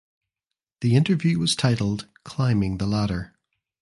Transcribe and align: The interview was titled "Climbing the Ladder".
The 0.79 0.95
interview 0.95 1.37
was 1.37 1.55
titled 1.55 2.07
"Climbing 2.23 2.79
the 2.79 2.87
Ladder". 2.87 3.35